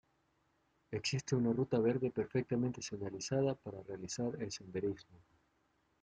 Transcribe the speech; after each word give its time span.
Existe 0.89 1.35
una 1.35 1.53
ruta 1.53 1.77
verde 1.77 2.09
perfectamente 2.09 2.81
señalizada 2.81 3.53
para 3.53 3.83
realizar 3.83 4.31
el 4.41 4.51
senderismo. 4.51 5.19